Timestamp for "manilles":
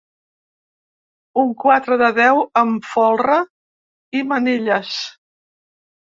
4.31-4.95